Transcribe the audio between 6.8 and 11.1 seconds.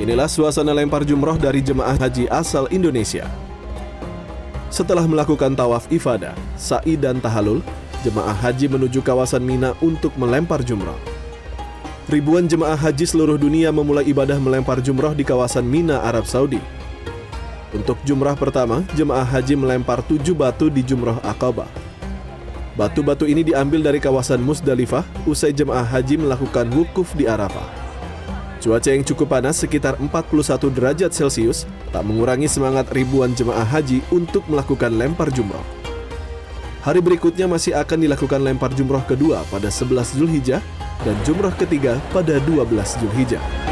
dan tahalul, jemaah haji menuju kawasan Mina untuk melempar jumroh.